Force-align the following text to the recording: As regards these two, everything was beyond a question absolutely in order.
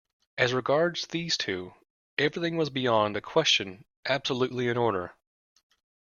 As 0.35 0.51
regards 0.51 1.05
these 1.05 1.37
two, 1.37 1.75
everything 2.17 2.57
was 2.57 2.71
beyond 2.71 3.15
a 3.15 3.21
question 3.21 3.85
absolutely 4.07 4.67
in 4.67 4.75
order. 4.75 5.13